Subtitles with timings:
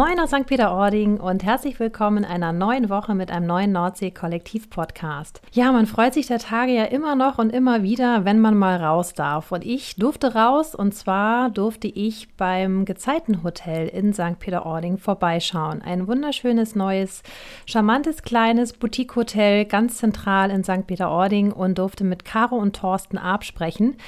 [0.00, 0.46] Moin aus St.
[0.46, 5.42] Peter-Ording und herzlich willkommen in einer neuen Woche mit einem neuen Nordsee-Kollektiv-Podcast.
[5.52, 8.82] Ja, man freut sich der Tage ja immer noch und immer wieder, wenn man mal
[8.82, 9.52] raus darf.
[9.52, 14.38] Und ich durfte raus und zwar durfte ich beim Gezeitenhotel in St.
[14.38, 15.82] Peter-Ording vorbeischauen.
[15.82, 17.22] Ein wunderschönes, neues,
[17.66, 20.86] charmantes, kleines Boutique-Hotel ganz zentral in St.
[20.86, 23.98] Peter-Ording und durfte mit Caro und Thorsten Arp sprechen.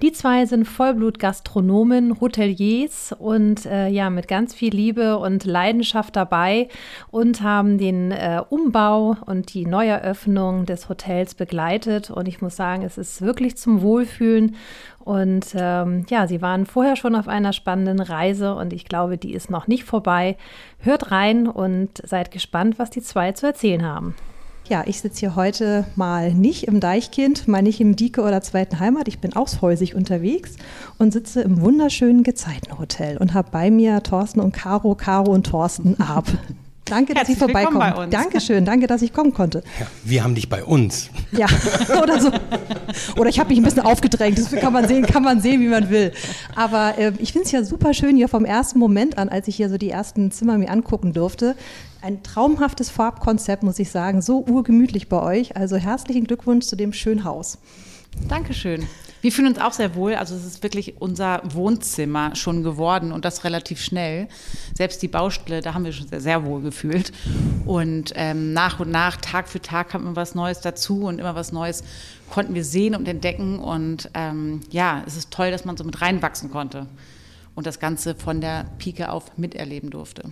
[0.00, 6.16] Die zwei sind Vollblut-Gastronomen, Hoteliers und äh, ja, mit ganz viel Liebe und und Leidenschaft
[6.16, 6.68] dabei
[7.10, 12.10] und haben den äh, Umbau und die Neueröffnung des Hotels begleitet.
[12.10, 14.56] Und ich muss sagen, es ist wirklich zum Wohlfühlen.
[15.00, 19.34] Und ähm, ja, sie waren vorher schon auf einer spannenden Reise und ich glaube, die
[19.34, 20.36] ist noch nicht vorbei.
[20.78, 24.14] Hört rein und seid gespannt, was die zwei zu erzählen haben.
[24.68, 28.78] Ja, ich sitze hier heute mal nicht im Deichkind, mal nicht im Dieke oder zweiten
[28.78, 29.08] Heimat.
[29.08, 30.56] Ich bin aushäusig unterwegs
[30.98, 36.00] und sitze im wunderschönen Gezeitenhotel und habe bei mir Thorsten und Caro, Caro und Thorsten
[36.00, 36.26] ab.
[36.84, 38.10] Danke, dass Sie vorbeikommen.
[38.10, 39.62] Dankeschön, danke, dass ich kommen konnte.
[39.78, 41.10] Ja, wir haben dich bei uns.
[41.30, 41.46] Ja,
[42.02, 42.30] oder so.
[43.16, 44.38] Oder ich habe mich ein bisschen aufgedrängt.
[44.38, 46.12] Das kann man sehen, kann man sehen, wie man will.
[46.56, 49.56] Aber äh, ich finde es ja super schön hier vom ersten Moment an, als ich
[49.56, 51.56] hier so die ersten Zimmer mir angucken durfte.
[52.00, 54.20] Ein traumhaftes Farbkonzept, muss ich sagen.
[54.20, 55.56] So urgemütlich bei euch.
[55.56, 57.58] Also herzlichen Glückwunsch zu dem schönen Haus.
[58.28, 58.86] Dankeschön.
[59.22, 60.14] Wir fühlen uns auch sehr wohl.
[60.16, 64.26] Also es ist wirklich unser Wohnzimmer schon geworden und das relativ schnell.
[64.74, 67.12] Selbst die Baustelle, da haben wir schon sehr, sehr wohl gefühlt.
[67.64, 71.36] Und ähm, nach und nach, Tag für Tag, kam immer was Neues dazu und immer
[71.36, 71.84] was Neues
[72.30, 73.60] konnten wir sehen und entdecken.
[73.60, 76.86] Und ähm, ja, es ist toll, dass man so mit reinwachsen konnte
[77.54, 80.24] und das Ganze von der Pike auf miterleben durfte.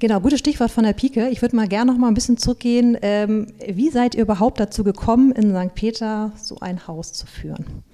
[0.00, 1.28] Genau, gutes Stichwort von der Pike.
[1.28, 2.98] Ich würde mal gerne noch mal ein bisschen zurückgehen.
[3.02, 5.76] Ähm, wie seid ihr überhaupt dazu gekommen, in St.
[5.76, 7.84] Peter so ein Haus zu führen?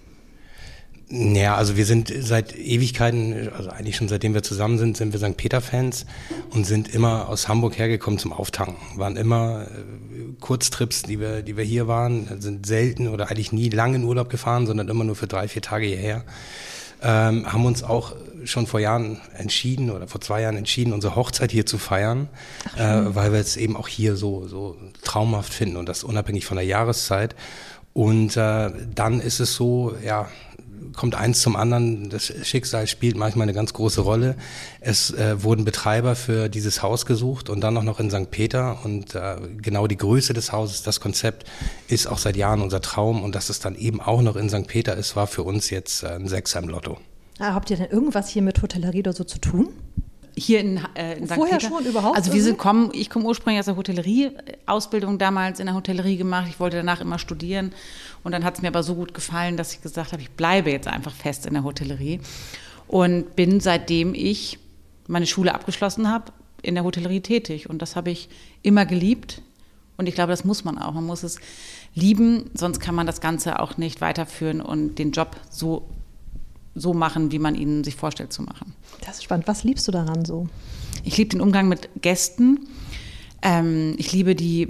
[1.11, 5.19] Ja, also wir sind seit Ewigkeiten, also eigentlich schon seitdem wir zusammen sind, sind wir
[5.19, 5.39] St.
[5.39, 6.05] Peter-Fans
[6.51, 8.77] und sind immer aus Hamburg hergekommen zum Auftanken.
[8.99, 13.71] Waren immer äh, Kurztrips, die wir, die wir hier waren, sind selten oder eigentlich nie
[13.71, 16.25] lange in Urlaub gefahren, sondern immer nur für drei, vier Tage hierher.
[17.01, 18.15] Ähm, haben uns auch
[18.45, 22.29] schon vor Jahren entschieden oder vor zwei Jahren entschieden, unsere Hochzeit hier zu feiern,
[22.77, 26.57] äh, weil wir es eben auch hier so, so traumhaft finden und das unabhängig von
[26.59, 27.35] der Jahreszeit.
[27.95, 30.29] Und äh, dann ist es so, ja,
[30.97, 32.11] kommt eins zum anderen.
[32.11, 34.37] Das Schicksal spielt manchmal eine ganz große Rolle.
[34.81, 38.31] Es äh, wurden Betreiber für dieses Haus gesucht und dann auch noch in St.
[38.31, 38.79] Peter.
[38.85, 41.45] Und äh, genau die Größe des Hauses, das Konzept
[41.89, 43.23] ist auch seit Jahren unser Traum.
[43.23, 44.67] Und dass es dann eben auch noch in St.
[44.67, 46.99] Peter ist, war für uns jetzt äh, ein Sechser im Lotto.
[47.41, 49.69] Habt ihr denn irgendwas hier mit Hotellerie oder so zu tun?
[50.45, 51.35] Hier in, äh, in St.
[51.35, 51.69] Vorher Peter.
[51.69, 52.17] schon überhaupt?
[52.17, 54.31] Also wir sind kommen, ich komme ursprünglich aus der Hotellerie,
[54.67, 56.47] Ausbildung damals in der Hotellerie gemacht.
[56.49, 57.73] Ich wollte danach immer studieren
[58.25, 60.71] und dann hat es mir aber so gut gefallen, dass ich gesagt habe, ich bleibe
[60.71, 62.21] jetzt einfach fest in der Hotellerie
[62.87, 64.59] und bin seitdem ich
[65.07, 66.33] meine Schule abgeschlossen habe
[66.63, 68.29] in der Hotellerie tätig und das habe ich
[68.63, 69.43] immer geliebt
[69.99, 70.93] und ich glaube, das muss man auch.
[70.93, 71.41] Man muss es
[71.95, 75.89] lieben, sonst kann man das Ganze auch nicht weiterführen und den Job so
[76.81, 78.75] so machen, wie man ihn sich vorstellt zu machen.
[79.01, 79.47] Das ist spannend.
[79.49, 80.49] Was liebst du daran so?
[81.05, 82.69] Ich liebe den Umgang mit Gästen.
[83.43, 84.69] Ähm, ich liebe die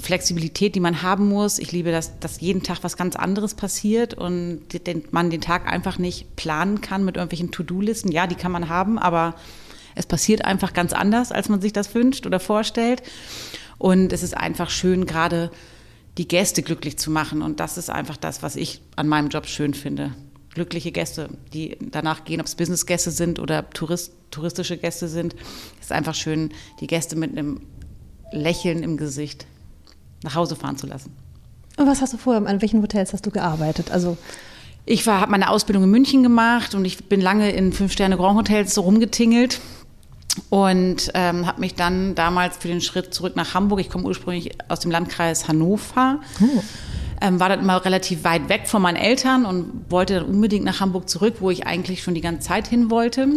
[0.00, 1.58] Flexibilität, die man haben muss.
[1.58, 5.70] Ich liebe, dass, dass jeden Tag was ganz anderes passiert und den, man den Tag
[5.70, 8.10] einfach nicht planen kann mit irgendwelchen To-Do-Listen.
[8.10, 9.34] Ja, die kann man haben, aber
[9.94, 13.02] es passiert einfach ganz anders, als man sich das wünscht oder vorstellt.
[13.78, 15.50] Und es ist einfach schön, gerade
[16.18, 17.42] die Gäste glücklich zu machen.
[17.42, 20.14] Und das ist einfach das, was ich an meinem Job schön finde
[20.54, 25.34] glückliche Gäste, die danach gehen, ob es Business-Gäste sind oder Tourist, touristische Gäste sind.
[25.78, 26.50] Es ist einfach schön,
[26.80, 27.62] die Gäste mit einem
[28.32, 29.46] Lächeln im Gesicht
[30.22, 31.14] nach Hause fahren zu lassen.
[31.76, 33.90] Und was hast du vorher, an welchen Hotels hast du gearbeitet?
[33.90, 34.18] Also
[34.84, 39.60] ich habe meine Ausbildung in München gemacht und ich bin lange in Fünf-Sterne-Grand-Hotels so rumgetingelt
[40.48, 44.58] und ähm, habe mich dann damals für den Schritt zurück nach Hamburg, ich komme ursprünglich
[44.68, 46.62] aus dem Landkreis Hannover, oh
[47.20, 50.80] ähm, war dann immer relativ weit weg von meinen Eltern und wollte dann unbedingt nach
[50.80, 53.28] Hamburg zurück, wo ich eigentlich schon die ganze Zeit hin wollte.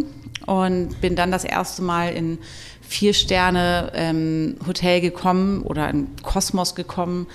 [0.45, 2.37] Und bin dann das erste Mal in
[2.81, 7.27] vier Sterne ähm, Hotel gekommen oder in Kosmos gekommen,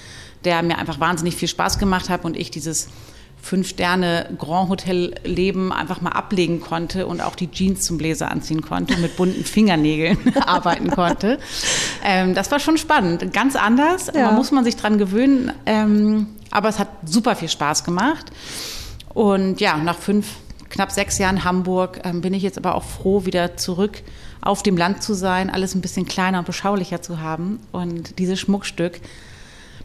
[0.45, 2.89] der mir einfach wahnsinnig viel Spaß gemacht hat und ich dieses
[3.41, 9.17] Fünf-Sterne-Grand-Hotel-Leben einfach mal ablegen konnte und auch die Jeans zum Bläser anziehen konnte und mit
[9.17, 11.41] bunten Fingernägeln arbeiten konnte.
[12.05, 13.33] Ähm, das war schon spannend.
[13.33, 14.11] Ganz anders.
[14.15, 14.27] Ja.
[14.27, 15.53] Man muss man sich dran gewöhnen.
[15.67, 18.27] Ähm, aber es hat super viel Spaß gemacht.
[19.15, 20.27] Und ja, nach fünf,
[20.69, 24.03] knapp sechs Jahren Hamburg ähm, bin ich jetzt aber auch froh, wieder zurück
[24.41, 28.39] auf dem Land zu sein, alles ein bisschen kleiner und beschaulicher zu haben und dieses
[28.39, 29.01] Schmuckstück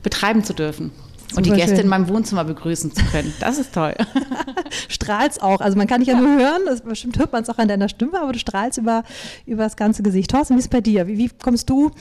[0.04, 0.92] betreiben zu dürfen.
[1.36, 1.86] und die Gäste schön.
[1.86, 3.34] in meinem Wohnzimmer begrüßen zu können.
[3.40, 3.96] Das ist toll.
[4.90, 5.62] strahlst auch.
[5.62, 7.90] Also man kann dich ja, nur hören, das, bestimmt hört man es auch an deiner
[7.90, 9.04] Stimme, aber du strahlst über,
[9.46, 10.32] über das ganze Gesicht.
[10.32, 11.08] Thorsten, wie ist es bei dir?
[11.08, 11.92] Wie, wie kommst du,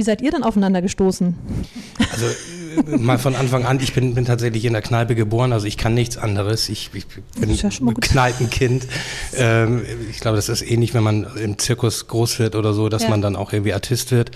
[0.00, 1.36] wie seid ihr denn aufeinander gestoßen?
[2.10, 5.66] Also äh, mal von Anfang an, ich bin, bin tatsächlich in der Kneipe geboren, also
[5.66, 6.70] ich kann nichts anderes.
[6.70, 7.06] Ich, ich
[7.38, 7.68] bin ja.
[8.00, 8.86] Kneipenkind.
[9.36, 13.02] Ähm, ich glaube, das ist ähnlich, wenn man im Zirkus groß wird oder so, dass
[13.02, 13.10] Ja.
[13.10, 14.30] man dann auch irgendwie Artist wird.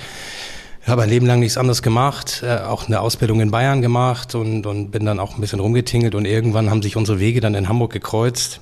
[0.82, 4.34] Ich habe ein Leben lang nichts anderes gemacht, äh, auch eine Ausbildung in Bayern gemacht
[4.34, 7.54] und, und bin dann auch ein bisschen rumgetingelt und irgendwann haben sich unsere Wege dann
[7.54, 8.60] in Hamburg gekreuzt.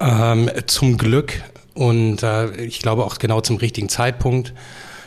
[0.00, 1.44] Ähm, zum Glück
[1.74, 4.52] und äh, ich glaube auch genau zum richtigen Zeitpunkt.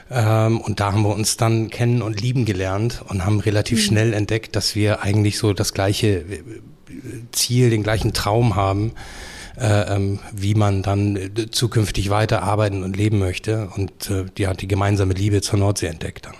[0.09, 4.13] Ähm, und da haben wir uns dann kennen und lieben gelernt und haben relativ schnell
[4.13, 6.43] entdeckt, dass wir eigentlich so das gleiche äh,
[7.31, 8.93] Ziel, den gleichen Traum haben,
[9.59, 13.69] äh, ähm, wie man dann äh, zukünftig weiterarbeiten und leben möchte.
[13.75, 16.35] Und äh, die hat die gemeinsame Liebe zur Nordsee entdeckt dann.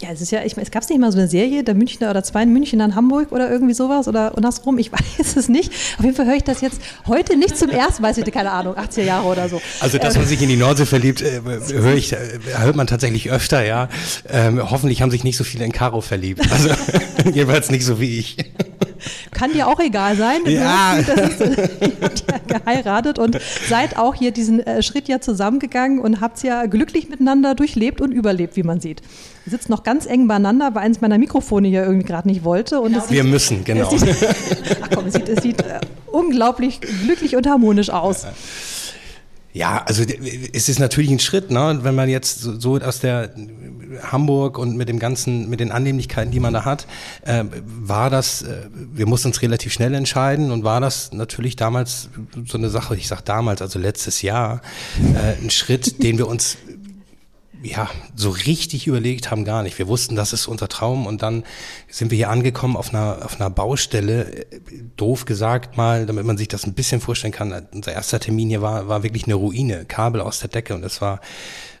[0.00, 2.24] Ja, es ist ja, ich, es gab nicht mal so eine Serie, der Münchner oder
[2.24, 5.72] zwei in München, dann Hamburg oder irgendwie sowas oder andersrum, ich weiß es nicht.
[5.98, 8.50] Auf jeden Fall höre ich das jetzt heute nicht zum ersten Mal, ich hatte keine
[8.50, 9.62] Ahnung, 80er Jahre oder so.
[9.80, 11.40] Also, dass Ähm, man sich in die Nordsee verliebt, äh,
[11.72, 12.18] höre ich, äh,
[12.58, 13.88] hört man tatsächlich öfter, ja.
[14.28, 16.42] Ähm, hoffentlich haben sich nicht so viele in Caro verliebt.
[16.50, 16.70] Also,
[17.32, 18.36] jedenfalls nicht so wie ich.
[19.32, 20.40] Kann dir auch egal sein.
[20.46, 20.96] Ja.
[20.96, 21.40] hast- ist,
[21.80, 26.42] ihr habt ja geheiratet und seid auch hier diesen äh, Schritt ja zusammengegangen und habt
[26.42, 29.00] ja glücklich miteinander durchlebt und überlebt, wie man sieht.
[29.46, 32.80] Ihr sitzt noch ganz eng beieinander, weil eins meiner Mikrofone hier irgendwie gerade nicht wollte.
[32.80, 33.92] Und es Wir sieht, müssen, genau.
[33.92, 34.16] Es sieht,
[34.82, 35.80] ach komm, es sieht, es sieht äh,
[36.10, 38.22] unglaublich glücklich und harmonisch aus.
[38.24, 38.30] Ja,
[39.84, 41.78] also d- es ist natürlich ein Schritt, ne?
[41.82, 43.30] wenn man jetzt so, so aus der
[44.02, 46.86] Hamburg und mit dem ganzen, mit den Annehmlichkeiten, die man da hat,
[47.22, 52.08] äh, war das, äh, wir mussten uns relativ schnell entscheiden und war das natürlich damals
[52.46, 54.60] so eine Sache, ich sag damals, also letztes Jahr,
[55.14, 56.56] äh, ein Schritt, den wir uns
[57.64, 59.78] ja, so richtig überlegt haben gar nicht.
[59.78, 61.44] Wir wussten, das ist unser Traum und dann
[61.88, 64.46] sind wir hier angekommen auf einer, auf einer Baustelle,
[64.96, 67.66] doof gesagt mal, damit man sich das ein bisschen vorstellen kann.
[67.72, 71.00] Unser erster Termin hier war, war wirklich eine Ruine, Kabel aus der Decke und es
[71.00, 71.20] war,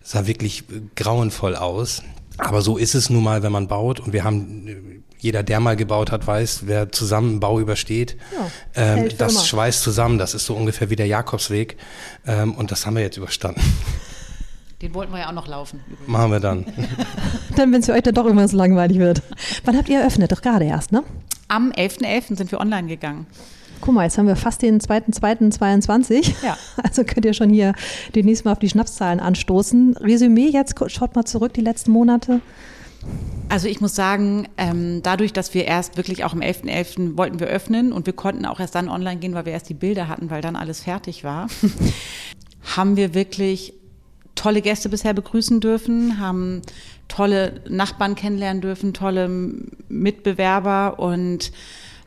[0.02, 0.64] sah wirklich
[0.96, 2.02] grauenvoll aus.
[2.38, 5.76] Aber so ist es nun mal, wenn man baut und wir haben, jeder, der mal
[5.76, 10.18] gebaut hat, weiß, wer zusammen einen Bau übersteht, Ja, ähm, das schweißt zusammen.
[10.18, 11.76] Das ist so ungefähr wie der Jakobsweg
[12.26, 13.60] ähm, und das haben wir jetzt überstanden.
[14.84, 15.80] Den wollten wir ja auch noch laufen.
[16.06, 16.66] Machen wir dann.
[17.56, 19.22] Dann, wenn es für euch dann doch irgendwann so langweilig wird.
[19.64, 20.30] Wann habt ihr eröffnet?
[20.30, 21.02] Doch gerade erst, ne?
[21.48, 22.36] Am 11.11.
[22.36, 23.26] sind wir online gegangen.
[23.80, 26.34] Guck mal, jetzt haben wir fast den 2.2.22.
[26.44, 26.58] Ja.
[26.82, 27.72] Also könnt ihr schon hier
[28.14, 29.96] demnächst mal auf die Schnapszahlen anstoßen.
[29.96, 32.42] Resümee jetzt, schaut mal zurück die letzten Monate.
[33.48, 37.16] Also ich muss sagen, ähm, dadurch, dass wir erst wirklich auch am 11.11.
[37.16, 39.74] wollten wir öffnen und wir konnten auch erst dann online gehen, weil wir erst die
[39.74, 41.46] Bilder hatten, weil dann alles fertig war,
[42.76, 43.72] haben wir wirklich
[44.34, 46.62] tolle Gäste bisher begrüßen dürfen, haben
[47.08, 49.28] tolle Nachbarn kennenlernen dürfen, tolle
[49.88, 51.52] Mitbewerber und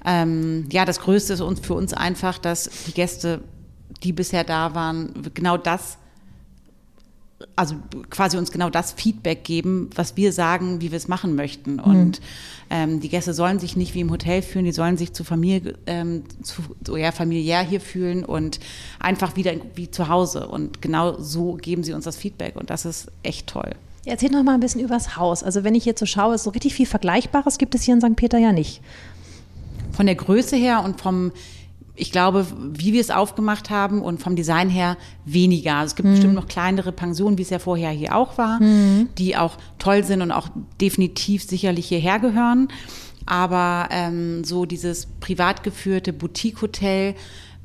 [0.05, 3.41] ähm, ja, das Größte ist uns für uns einfach, dass die Gäste,
[4.03, 5.97] die bisher da waren, genau das
[7.55, 7.75] also
[8.09, 11.79] quasi uns genau das Feedback geben, was wir sagen, wie wir es machen möchten.
[11.79, 12.19] Und
[12.69, 15.75] ähm, die Gäste sollen sich nicht wie im Hotel fühlen, die sollen sich zu Familie,
[15.85, 18.59] ähm, zu, so ja, familiär hier fühlen und
[18.99, 20.47] einfach wieder wie zu Hause.
[20.47, 23.71] Und genau so geben sie uns das Feedback und das ist echt toll.
[24.05, 25.43] Ja, Erzählt noch mal ein bisschen übers Haus.
[25.43, 28.01] Also wenn ich jetzt so schaue, ist so richtig viel Vergleichbares gibt es hier in
[28.01, 28.15] St.
[28.15, 28.81] Peter ja nicht.
[29.91, 31.31] Von der Größe her und vom,
[31.97, 35.75] ich glaube, wie wir es aufgemacht haben und vom Design her weniger.
[35.75, 38.59] Also es gibt bestimmt noch kleinere Pensionen, wie es ja vorher hier auch war,
[39.17, 40.47] die auch toll sind und auch
[40.79, 42.67] definitiv sicherlich hierher gehören.
[43.25, 47.15] Aber ähm, so dieses privat geführte Boutique-Hotel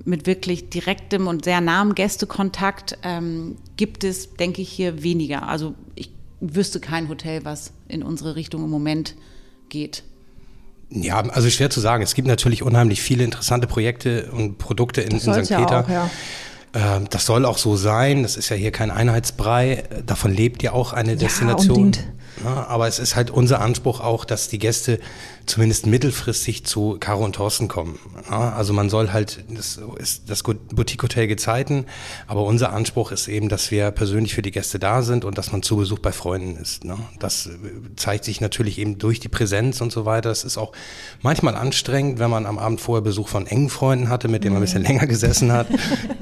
[0.04, 5.46] mit wirklich direktem und sehr nahem Gästekontakt ähm, gibt es, denke ich, hier weniger.
[5.46, 6.10] Also ich
[6.40, 9.14] wüsste kein Hotel, was in unsere Richtung im Moment
[9.68, 10.02] geht.
[10.94, 12.02] Ja, also schwer zu sagen.
[12.02, 15.50] Es gibt natürlich unheimlich viele interessante Projekte und Produkte in, in St.
[15.50, 15.84] ja Peter.
[15.84, 16.10] auch, ja.
[16.74, 18.22] Ähm, Das soll auch so sein.
[18.22, 19.84] Das ist ja hier kein Einheitsbrei.
[20.06, 21.76] Davon lebt ja auch eine Destination.
[21.76, 22.08] unbedingt.
[22.44, 24.98] Ja, aber es ist halt unser Anspruch auch, dass die Gäste
[25.46, 27.98] zumindest mittelfristig zu Caro und Thorsten kommen.
[28.30, 31.86] Ja, also man soll halt, das ist das Boutique-Hotel Gezeiten,
[32.26, 35.52] aber unser Anspruch ist eben, dass wir persönlich für die Gäste da sind und dass
[35.52, 36.84] man zu Besuch bei Freunden ist.
[36.84, 36.96] Ne?
[37.18, 37.50] Das äh,
[37.96, 40.30] zeigt sich natürlich eben durch die Präsenz und so weiter.
[40.30, 40.72] Es ist auch
[41.22, 44.62] manchmal anstrengend, wenn man am Abend vorher Besuch von engen Freunden hatte, mit denen man
[44.62, 45.66] ein bisschen länger gesessen hat.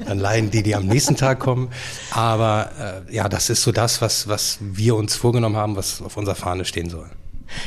[0.05, 1.69] Dann leiden die, die am nächsten Tag kommen.
[2.11, 6.17] Aber äh, ja, das ist so das, was, was wir uns vorgenommen haben, was auf
[6.17, 7.09] unserer Fahne stehen soll.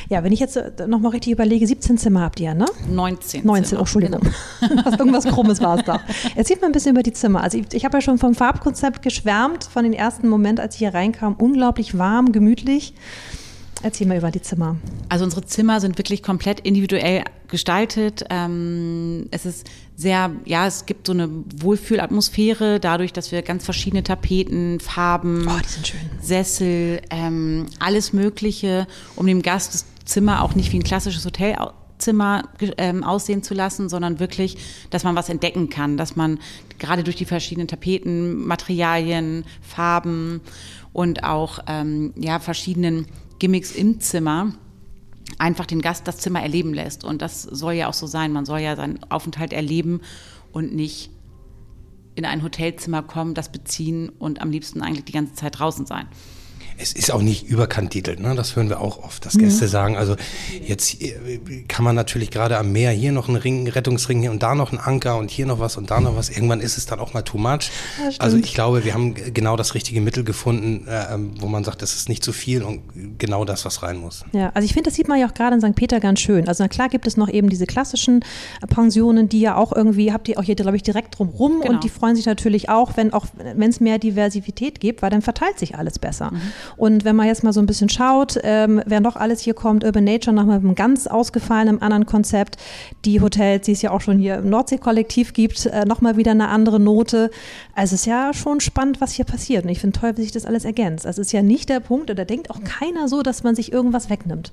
[0.09, 2.67] Ja, wenn ich jetzt äh, noch mal richtig überlege, 17 Zimmer habt ihr, ne?
[2.89, 3.45] 19.
[3.45, 3.81] 19, Zimmer.
[3.81, 4.21] oh, Entschuldigung.
[4.85, 6.01] Was, irgendwas Krummes war es da.
[6.35, 7.43] Erzählt mal ein bisschen über die Zimmer.
[7.43, 10.79] Also ich, ich habe ja schon vom Farbkonzept geschwärmt, von den ersten Moment, als ich
[10.81, 11.35] hier reinkam.
[11.35, 12.95] Unglaublich warm, gemütlich.
[13.85, 14.79] Erzähl mal über die Zimmer.
[15.11, 18.25] Also unsere Zimmer sind wirklich komplett individuell gestaltet.
[18.31, 24.03] Ähm, es ist sehr, ja, es gibt so eine Wohlfühlatmosphäre dadurch, dass wir ganz verschiedene
[24.03, 25.61] Tapeten, Farben, Oh.
[26.23, 28.87] Sessel, ähm, alles Mögliche,
[29.17, 32.49] um dem Gast das Zimmer auch nicht wie ein klassisches Hotelzimmer
[32.79, 34.57] ähm, aussehen zu lassen, sondern wirklich,
[34.89, 36.39] dass man was entdecken kann, dass man
[36.79, 40.41] gerade durch die verschiedenen Tapeten, Materialien, Farben
[40.95, 43.05] und auch ähm, ja, verschiedenen
[43.39, 44.53] Gimmicks im Zimmer
[45.39, 47.05] einfach den Gast das Zimmer erleben lässt.
[47.05, 48.33] Und das soll ja auch so sein.
[48.33, 50.01] Man soll ja seinen Aufenthalt erleben
[50.53, 51.11] und nicht
[52.15, 56.07] in ein Hotelzimmer kommen, das beziehen und am liebsten eigentlich die ganze Zeit draußen sein.
[56.79, 58.35] Es ist auch nicht überkandidelt, ne?
[58.35, 60.17] das hören wir auch oft, dass Gäste sagen, also
[60.67, 61.15] jetzt äh,
[61.69, 64.73] kann man natürlich gerade am Meer hier noch einen Ring, Rettungsring hier und da noch
[64.73, 66.31] einen Anker und hier noch was und da noch was.
[66.31, 67.71] Irgendwann ist es dann auch mal too much.
[68.03, 71.83] Ja, also ich glaube, wir haben genau das richtige Mittel gefunden, äh, wo man sagt,
[71.83, 72.83] das ist nicht zu viel und
[73.19, 74.25] genau das, was rein muss.
[74.33, 75.75] Ja, also ich finde, das sieht man ja auch gerade in St.
[75.77, 76.49] Peter ganz schön.
[76.49, 78.23] Also na klar gibt es noch eben diese klassischen
[78.63, 81.75] äh, Pensionen, die ja auch irgendwie, habt ihr auch hier, glaube ich, direkt drumrum Genau.
[81.75, 85.23] und die freuen sich natürlich auch, wenn auch, wenn es mehr Diversität gibt, weil dann
[85.23, 86.31] verteilt sich alles besser.
[86.33, 86.41] Mhm.
[86.77, 89.85] Und wenn man jetzt mal so ein bisschen schaut, ähm, wer noch alles hier kommt,
[89.85, 92.57] Urban Nature nochmal mit einem ganz ausgefallenen anderen Konzept,
[93.05, 96.49] die Hotels, die es ja auch schon hier im Nordsee-Kollektiv gibt, äh, nochmal wieder eine
[96.49, 97.31] andere Note.
[97.75, 99.65] Also es ist ja schon spannend, was hier passiert.
[99.65, 101.07] Und ich finde toll, wie sich das alles ergänzt.
[101.07, 103.73] Also es ist ja nicht der Punkt, oder denkt auch keiner so, dass man sich
[103.73, 104.53] irgendwas wegnimmt.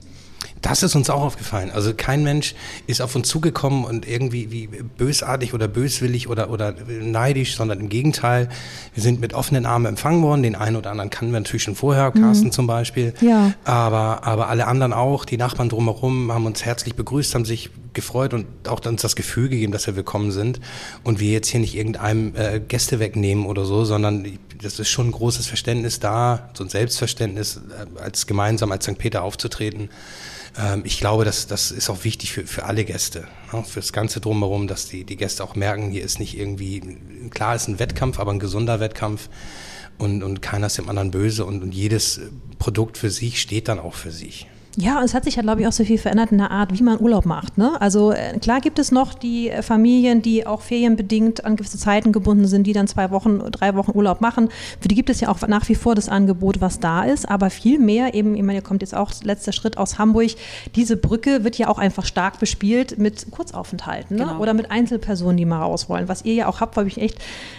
[0.62, 1.72] Das ist uns auch aufgefallen.
[1.72, 2.54] Also kein Mensch
[2.86, 7.90] ist auf uns zugekommen und irgendwie wie bösartig oder böswillig oder, oder neidisch, sondern im
[7.90, 8.48] Gegenteil.
[8.94, 10.44] Wir sind mit offenen Armen empfangen worden.
[10.44, 13.14] Den einen oder anderen kannten wir natürlich schon vorher, Carsten zum Beispiel.
[13.22, 13.54] Ja.
[13.64, 18.34] Aber, aber alle anderen auch, die Nachbarn drumherum, haben uns herzlich begrüßt, haben sich gefreut
[18.34, 20.60] und auch uns das Gefühl gegeben, dass wir willkommen sind.
[21.04, 24.28] Und wir jetzt hier nicht irgendeinem äh, Gäste wegnehmen oder so, sondern
[24.62, 28.98] das ist schon ein großes Verständnis da, so ein Selbstverständnis, äh, als gemeinsam als St.
[28.98, 29.90] Peter aufzutreten.
[30.58, 33.64] Ähm, ich glaube, das, das ist auch wichtig für, für alle Gäste, ne?
[33.64, 36.98] für das Ganze drumherum, dass die, die Gäste auch merken, hier ist nicht irgendwie,
[37.30, 39.30] klar ist ein Wettkampf, aber ein gesunder Wettkampf
[39.98, 42.22] und, und keiner ist dem anderen böse und, und jedes
[42.60, 44.48] Produkt für sich steht dann auch für sich.
[44.78, 46.78] Ja, und es hat sich ja, glaube ich, auch so viel verändert in der Art,
[46.78, 47.58] wie man Urlaub macht.
[47.58, 47.80] Ne?
[47.82, 52.14] Also äh, klar gibt es noch die äh, Familien, die auch ferienbedingt an gewisse Zeiten
[52.14, 54.50] gebunden sind, die dann zwei Wochen, drei Wochen Urlaub machen.
[54.80, 57.28] Für die gibt es ja auch nach wie vor das Angebot, was da ist.
[57.28, 60.32] Aber viel mehr eben, ich meine, hier kommt jetzt auch letzter Schritt aus Hamburg.
[60.76, 64.26] Diese Brücke wird ja auch einfach stark bespielt mit Kurzaufenthalten ne?
[64.26, 64.40] Genau.
[64.40, 66.08] oder mit Einzelpersonen, die mal raus wollen.
[66.08, 67.18] Was ihr ja auch habt, weil ich echt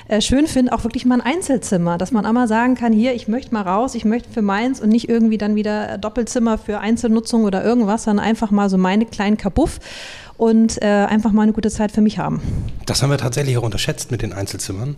[0.09, 3.29] äh, schön finde, auch wirklich mal ein Einzelzimmer, dass man einmal sagen kann, hier, ich
[3.29, 7.45] möchte mal raus, ich möchte für meins und nicht irgendwie dann wieder Doppelzimmer für Einzelnutzung
[7.45, 9.81] oder irgendwas, sondern einfach mal so meine kleinen Kabuff
[10.37, 12.41] und äh, einfach mal eine gute Zeit für mich haben.
[12.87, 14.97] Das haben wir tatsächlich auch unterschätzt mit den Einzelzimmern.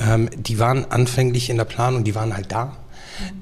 [0.00, 2.76] Ähm, die waren anfänglich in der Planung, die waren halt da.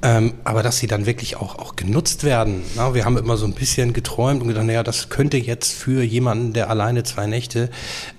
[0.02, 2.62] Ähm, aber dass sie dann wirklich auch, auch genutzt werden.
[2.76, 6.02] Na, wir haben immer so ein bisschen geträumt und gedacht, naja, das könnte jetzt für
[6.02, 7.70] jemanden, der alleine zwei Nächte,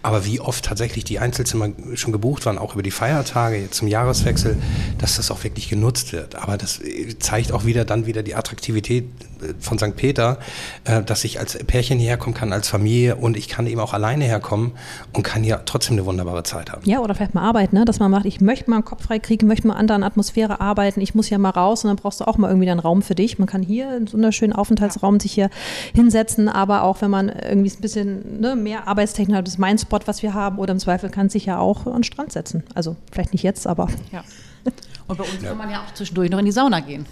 [0.01, 3.87] aber wie oft tatsächlich die Einzelzimmer schon gebucht waren, auch über die Feiertage jetzt zum
[3.87, 4.57] Jahreswechsel,
[4.97, 6.35] dass das auch wirklich genutzt wird.
[6.35, 9.05] Aber das äh, zeigt auch wieder dann wieder die Attraktivität
[9.41, 9.95] äh, von St.
[9.95, 10.39] Peter,
[10.85, 13.93] äh, dass ich als Pärchen hierher kommen kann, als Familie und ich kann eben auch
[13.93, 14.71] alleine herkommen
[15.11, 16.81] und kann hier trotzdem eine wunderbare Zeit haben.
[16.85, 17.85] Ja, oder vielleicht mal arbeiten, ne?
[17.85, 20.61] dass man macht, ich möchte mal einen Kopf frei kriegen, möchte mal in anderen Atmosphäre
[20.61, 23.01] arbeiten, ich muss ja mal raus und dann brauchst du auch mal irgendwie einen Raum
[23.01, 23.39] für dich.
[23.39, 25.49] Man kann hier in so einem schönen Aufenthaltsraum sich hier
[25.93, 29.77] hinsetzen, aber auch wenn man irgendwie ein bisschen ne, mehr Arbeitstechnik hat, das ist mein
[29.77, 32.63] Spot, was wir haben, oder im Zweifel kann sich ja auch an den Strand setzen.
[32.75, 34.23] Also vielleicht nicht jetzt, aber Ja.
[35.07, 37.05] Und bei uns kann man ja auch zwischendurch noch in die Sauna gehen.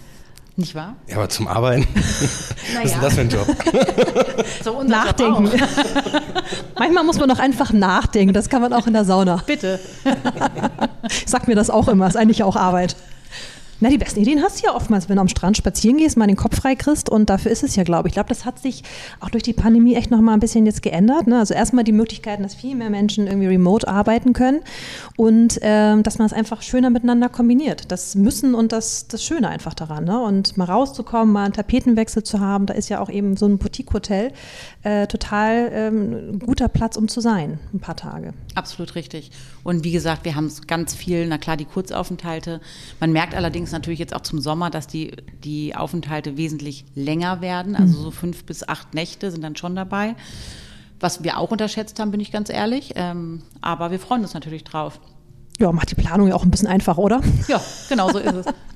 [0.56, 0.96] Nicht wahr?
[1.06, 3.46] Ja, aber zum Arbeiten, was ist denn das für ein Job?
[4.62, 5.46] So unser nachdenken.
[5.46, 6.78] Job auch.
[6.78, 9.42] Manchmal muss man doch einfach nachdenken, das kann man auch in der Sauna.
[9.46, 9.80] Bitte.
[11.08, 12.96] Ich sag mir das auch immer, ist eigentlich auch Arbeit.
[13.82, 16.28] Na, die besten Ideen hast du ja oftmals, wenn du am Strand spazieren gehst, mal
[16.28, 18.12] den Kopf frei kriegst und dafür ist es ja, glaube ich.
[18.12, 18.84] Ich glaube, das hat sich
[19.18, 21.26] auch durch die Pandemie echt noch mal ein bisschen jetzt geändert.
[21.26, 21.40] Ne?
[21.40, 24.60] Also erstmal die Möglichkeiten, dass viel mehr Menschen irgendwie remote arbeiten können
[25.16, 27.90] und ähm, dass man es einfach schöner miteinander kombiniert.
[27.90, 30.04] Das Müssen und das, das Schöne einfach daran.
[30.04, 30.22] Ne?
[30.22, 33.58] Und mal rauszukommen, mal einen Tapetenwechsel zu haben, da ist ja auch eben so ein
[33.58, 34.30] Boutique-Hotel
[34.84, 38.32] äh, total ähm, guter Platz, um zu sein, ein paar Tage.
[38.54, 39.32] Absolut richtig.
[39.64, 42.60] Und wie gesagt, wir haben ganz viel, na klar, die Kurzaufenthalte.
[43.00, 45.12] Man merkt allerdings natürlich jetzt auch zum Sommer, dass die,
[45.44, 47.74] die Aufenthalte wesentlich länger werden.
[47.76, 50.14] Also so fünf bis acht Nächte sind dann schon dabei.
[51.00, 52.92] Was wir auch unterschätzt haben, bin ich ganz ehrlich.
[52.94, 55.00] Ähm, aber wir freuen uns natürlich drauf.
[55.58, 57.20] Ja, macht die Planung ja auch ein bisschen einfacher, oder?
[57.48, 58.46] Ja, genau so ist es.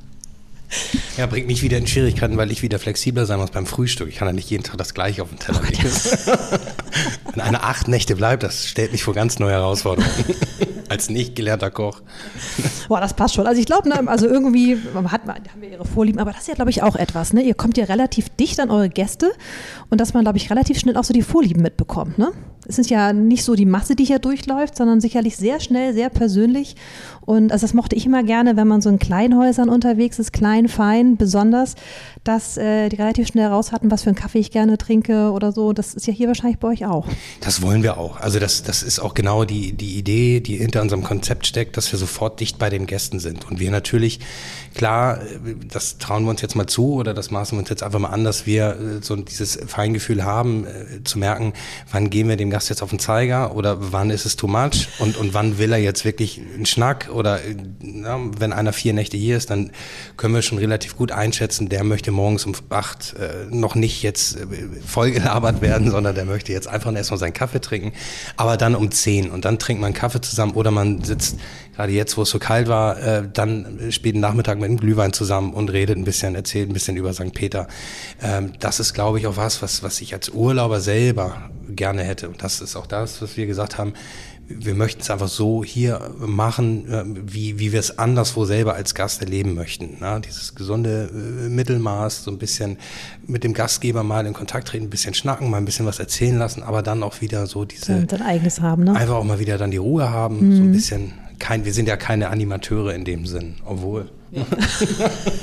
[1.16, 4.08] Ja, bringt mich wieder in Schwierigkeiten, weil ich wieder flexibler sein muss beim Frühstück.
[4.08, 5.84] Ich kann ja nicht jeden Tag das gleiche auf dem Teller legen.
[7.32, 10.12] Wenn eine acht Nächte bleibt, das stellt mich vor ganz neue Herausforderungen.
[10.88, 12.02] Als nicht gelernter Koch.
[12.88, 13.46] Boah, das passt schon.
[13.46, 16.54] Also ich glaube, ne, also irgendwie hat, haben wir ihre Vorlieben, aber das ist ja,
[16.54, 17.32] glaube ich, auch etwas.
[17.32, 17.42] Ne?
[17.42, 19.32] Ihr kommt ja relativ dicht an eure Gäste
[19.90, 22.18] und dass man, glaube ich, relativ schnell auch so die Vorlieben mitbekommt.
[22.18, 22.32] Ne?
[22.68, 26.10] Es ist ja nicht so die Masse, die hier durchläuft, sondern sicherlich sehr schnell, sehr
[26.10, 26.76] persönlich.
[27.26, 30.68] Und also das mochte ich immer gerne, wenn man so in Kleinhäusern unterwegs ist, klein,
[30.68, 31.74] fein, besonders,
[32.24, 35.52] dass äh, die relativ schnell raus hatten, was für einen Kaffee ich gerne trinke oder
[35.52, 35.72] so.
[35.72, 37.06] Das ist ja hier wahrscheinlich bei euch auch.
[37.40, 38.20] Das wollen wir auch.
[38.20, 41.90] Also das, das ist auch genau die, die Idee, die hinter unserem Konzept steckt, dass
[41.92, 43.48] wir sofort dicht bei den Gästen sind.
[43.50, 44.20] Und wir natürlich,
[44.74, 45.18] klar,
[45.68, 48.10] das trauen wir uns jetzt mal zu oder das maßen wir uns jetzt einfach mal
[48.10, 51.52] an, dass wir äh, so dieses Feingefühl haben, äh, zu merken,
[51.90, 54.88] wann gehen wir dem Gast jetzt auf den Zeiger oder wann ist es too much
[54.98, 57.38] und, und wann will er jetzt wirklich einen Schnack oder
[57.80, 59.72] na, wenn einer vier Nächte hier ist, dann
[60.16, 64.40] können wir schon relativ gut einschätzen, der möchte morgens um acht äh, noch nicht jetzt
[64.40, 64.46] äh,
[64.86, 67.92] vollgelabert werden, sondern der möchte jetzt einfach erstmal seinen Kaffee trinken,
[68.38, 71.36] aber dann um zehn und dann trinkt man Kaffee zusammen oder man sitzt
[71.76, 75.52] gerade jetzt, wo es so kalt war, äh, dann späten Nachmittag mit einem Glühwein zusammen
[75.52, 77.34] und redet ein bisschen, erzählt ein bisschen über St.
[77.34, 77.68] Peter.
[78.22, 82.28] Ähm, das ist, glaube ich, auch was, was, was ich als Urlauber selber gerne hätte.
[82.28, 83.94] Und das ist auch das, was wir gesagt haben
[84.48, 88.94] wir möchten es einfach so hier machen, äh, wie, wie wir es anderswo selber als
[88.94, 89.98] Gast erleben möchten.
[90.00, 90.20] Ne?
[90.24, 92.78] Dieses gesunde äh, Mittelmaß, so ein bisschen
[93.26, 96.38] mit dem Gastgeber mal in Kontakt treten, ein bisschen schnacken, mal ein bisschen was erzählen
[96.38, 97.92] lassen, aber dann auch wieder so diese...
[97.92, 98.94] Ja, dein eigenes haben, ne?
[98.94, 100.56] Einfach auch mal wieder dann die Ruhe haben, mhm.
[100.56, 101.12] so ein bisschen...
[101.38, 104.10] Kein, wir sind ja keine Animateure in dem Sinn, obwohl...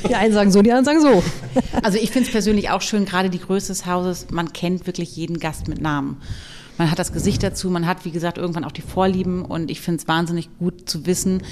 [0.08, 1.24] Die einen sagen so, die anderen sagen so.
[1.82, 5.16] Also ich finde es persönlich auch schön, gerade die Größe des Hauses, man kennt wirklich
[5.16, 6.18] jeden Gast mit Namen
[6.78, 9.82] man hat das Gesicht dazu, man hat, wie gesagt, irgendwann auch die Vorlieben und ich
[9.82, 11.44] finde es wahnsinnig gut zu wissen,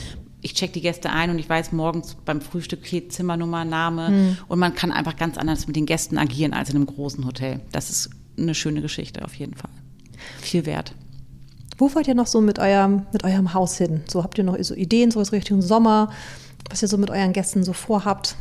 [0.41, 4.37] ich check die Gäste ein und ich weiß morgens beim Frühstück, okay, Zimmernummer, Name mhm.
[4.47, 7.61] und man kann einfach ganz anders mit den Gästen agieren als in einem großen Hotel.
[7.71, 9.69] Das ist eine schöne Geschichte auf jeden Fall.
[10.39, 10.95] Viel wert.
[11.77, 14.01] Wo wollt ihr noch so mit eurem, mit eurem Haus hin?
[14.07, 16.11] So habt ihr noch so Ideen, so Richtung Sommer,
[16.69, 18.35] was ihr so mit euren Gästen so vorhabt?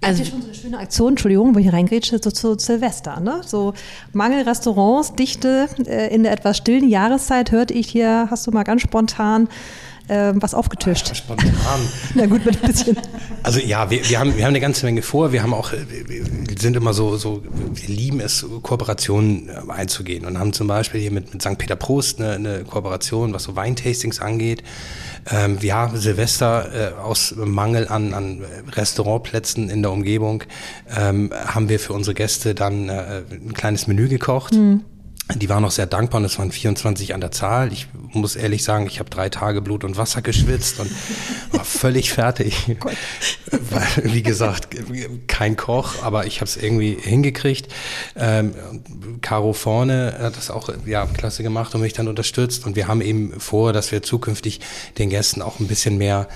[0.00, 3.20] Also, das ist schon so eine schöne Aktion, Entschuldigung, wo ich reingrätsche, so zu Silvester.
[3.20, 3.40] Ne?
[3.44, 3.74] So
[4.12, 8.82] Mangelrestaurants, Dichte äh, in der etwas stillen Jahreszeit hörte ich hier, hast du mal ganz
[8.82, 9.48] spontan
[10.08, 11.08] äh, was aufgetischt.
[11.08, 11.52] Ja, spontan.
[12.14, 12.96] Na gut, mit ein bisschen.
[13.42, 15.32] Also ja, wir, wir, haben, wir haben eine ganze Menge vor.
[15.32, 17.42] Wir haben auch, äh, wir sind immer so, so
[17.74, 21.58] wir lieben es, Kooperationen äh, einzugehen und haben zum Beispiel hier mit, mit St.
[21.58, 24.62] Peter Prost eine, eine Kooperation, was so Weintastings angeht.
[25.30, 30.44] Ähm, ja, Silvester äh, aus Mangel an, an Restaurantplätzen in der Umgebung
[30.96, 34.54] ähm, haben wir für unsere Gäste dann äh, ein kleines Menü gekocht.
[34.54, 34.84] Mhm.
[35.36, 37.70] Die waren auch sehr dankbar und es waren 24 an der Zahl.
[37.72, 40.90] Ich muss ehrlich sagen, ich habe drei Tage Blut und Wasser geschwitzt und
[41.52, 42.54] war völlig fertig.
[43.50, 44.68] Weil, wie gesagt,
[45.26, 47.68] kein Koch, aber ich habe es irgendwie hingekriegt.
[48.16, 48.54] Ähm,
[49.20, 52.64] Caro vorne hat das auch ja, klasse gemacht und mich dann unterstützt.
[52.64, 54.60] Und wir haben eben vor, dass wir zukünftig
[54.96, 56.26] den Gästen auch ein bisschen mehr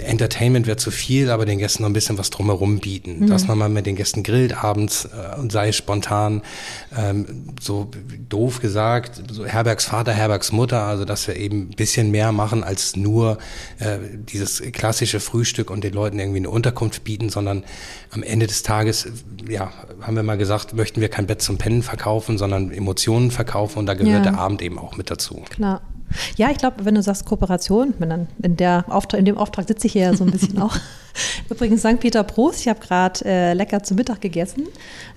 [0.00, 3.20] Entertainment wäre zu viel, aber den Gästen noch ein bisschen was drumherum bieten.
[3.20, 3.26] Mhm.
[3.28, 6.42] Dass man mal mit den Gästen grillt abends äh, und sei spontan,
[6.96, 7.90] ähm, so
[8.28, 13.38] doof gesagt, so Herbergsvater, Herbergsmutter, also dass wir eben ein bisschen mehr machen als nur
[13.78, 17.64] äh, dieses klassische Frühstück und den Leuten irgendwie eine Unterkunft bieten, sondern
[18.10, 19.08] am Ende des Tages,
[19.48, 23.78] ja, haben wir mal gesagt, möchten wir kein Bett zum Pennen verkaufen, sondern Emotionen verkaufen
[23.78, 24.32] und da gehört ja.
[24.32, 25.44] der Abend eben auch mit dazu.
[25.50, 25.80] Klar.
[26.36, 29.86] Ja, ich glaube, wenn du sagst Kooperation, dann in, der Auftrag, in dem Auftrag sitze
[29.86, 30.76] ich hier ja so ein bisschen auch.
[31.48, 31.98] Übrigens St.
[32.00, 34.68] Peter Prost, ich habe gerade äh, lecker zu Mittag gegessen,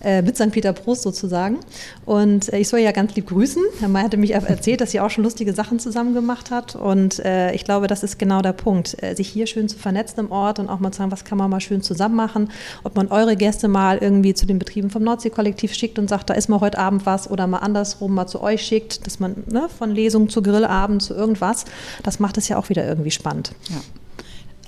[0.04, 0.52] äh, mit St.
[0.52, 1.60] Peter Prost sozusagen.
[2.06, 3.62] Und äh, ich soll ja ganz lieb grüßen.
[3.80, 6.76] Herr May hatte mich erzählt, dass sie auch schon lustige Sachen zusammen gemacht hat.
[6.76, 10.20] Und äh, ich glaube, das ist genau der Punkt, äh, sich hier schön zu vernetzen
[10.20, 12.50] im Ort und auch mal zu sagen, was kann man mal schön zusammen machen.
[12.84, 16.34] Ob man eure Gäste mal irgendwie zu den Betrieben vom Nordsee-Kollektiv schickt und sagt, da
[16.34, 19.68] ist mal heute Abend was oder mal andersrum mal zu euch schickt, dass man ne,
[19.78, 21.66] von Lesung zu Grillabend zu irgendwas,
[22.04, 23.52] das macht es ja auch wieder irgendwie spannend.
[23.70, 23.78] Ja.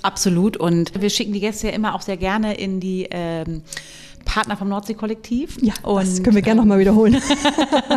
[0.06, 0.56] Absolut.
[0.56, 3.62] Und wir schicken die Gäste ja immer auch sehr gerne in die ähm,
[4.24, 5.56] Partner vom Nordsee-Kollektiv.
[5.60, 7.20] Ja, und, das können wir gerne nochmal wiederholen.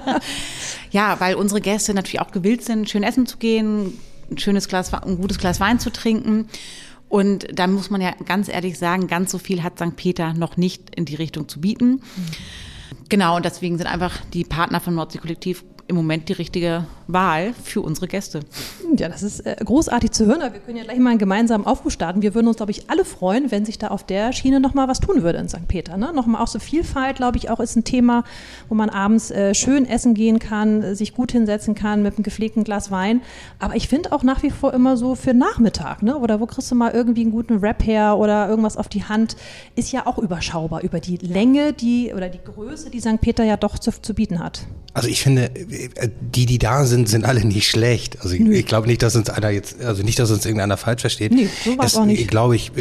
[0.92, 3.94] ja, weil unsere Gäste natürlich auch gewillt sind, schön essen zu gehen,
[4.32, 6.50] ein schönes Glas, ein gutes Glas Wein zu trinken.
[7.10, 9.96] Und da muss man ja ganz ehrlich sagen, ganz so viel hat St.
[9.96, 11.92] Peter noch nicht in die Richtung zu bieten.
[11.92, 12.02] Mhm.
[13.10, 17.82] Genau, und deswegen sind einfach die Partner vom Nordsee-Kollektiv im Moment die richtige Wahl für
[17.82, 18.42] unsere Gäste.
[18.96, 20.42] Ja, das ist äh, großartig zu hören.
[20.42, 22.22] Aber wir können ja gleich mal einen gemeinsamen Aufruf starten.
[22.22, 25.00] Wir würden uns, glaube ich, alle freuen, wenn sich da auf der Schiene nochmal was
[25.00, 25.68] tun würde in St.
[25.68, 25.98] Peter.
[25.98, 26.12] Ne?
[26.14, 28.24] Nochmal auch so Vielfalt, glaube ich, auch ist ein Thema,
[28.70, 32.24] wo man abends äh, schön essen gehen kann, äh, sich gut hinsetzen kann mit einem
[32.24, 33.22] gepflegten Glas Wein.
[33.58, 36.18] Aber ich finde auch nach wie vor immer so für Nachmittag, ne?
[36.18, 39.36] oder wo kriegst du mal irgendwie einen guten Rap her oder irgendwas auf die Hand,
[39.76, 43.22] ist ja auch überschaubar über die Länge die, oder die Größe, die St.
[43.22, 44.68] Peter ja doch zu, zu bieten hat.
[44.94, 45.52] Also ich finde,
[46.20, 48.18] die, die da sind, sind alle nicht schlecht.
[48.22, 51.02] Also ich, ich glaube nicht, dass uns einer jetzt, also nicht, dass uns irgendeiner falsch
[51.02, 51.32] versteht.
[51.32, 52.30] Nee, so war es auch nicht.
[52.30, 52.72] Glaube ich,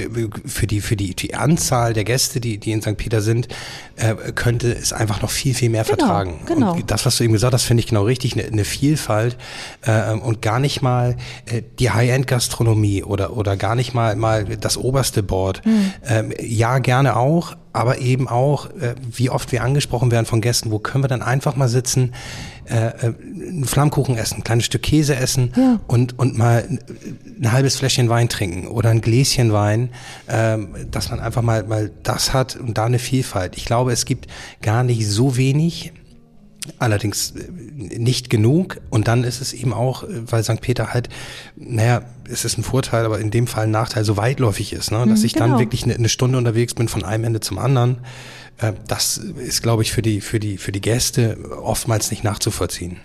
[0.44, 2.96] für die, für die, die Anzahl der Gäste, die, die in St.
[2.96, 3.48] Peter sind,
[3.96, 6.40] äh, könnte es einfach noch viel, viel mehr genau, vertragen.
[6.46, 6.74] Genau.
[6.74, 9.36] Und das, was du eben gesagt hast, finde ich genau richtig, eine, eine Vielfalt
[9.82, 14.76] äh, und gar nicht mal äh, die High-End-Gastronomie oder, oder gar nicht mal, mal das
[14.76, 15.64] oberste Board.
[15.64, 15.92] Mhm.
[16.06, 20.72] Ähm, ja, gerne auch, aber eben auch, äh, wie oft wir angesprochen werden von Gästen,
[20.72, 22.12] wo können wir dann einfach mal sitzen,
[22.68, 23.14] äh, äh
[23.48, 25.80] einen Flammkuchen essen, ein kleines Stück Käse essen ja.
[25.86, 26.68] und, und mal
[27.40, 29.90] ein halbes Fläschchen Wein trinken oder ein Gläschen Wein,
[30.28, 33.56] ähm, dass man einfach mal, mal das hat und da eine Vielfalt.
[33.56, 34.26] Ich glaube, es gibt
[34.60, 35.92] gar nicht so wenig
[36.78, 38.80] allerdings äh, nicht genug.
[38.90, 40.60] Und dann ist es eben auch, äh, weil St.
[40.60, 41.08] Peter halt,
[41.56, 45.04] naja, es ist ein Vorteil, aber in dem Fall ein Nachteil, so weitläufig ist, ne?
[45.08, 45.48] dass mhm, ich genau.
[45.48, 47.98] dann wirklich eine, eine, Stunde unterwegs bin von einem Ende zum anderen.
[48.58, 52.96] Äh, das ist, glaube ich, für die, für, die, für die Gäste oftmals nicht nachzuvollziehen.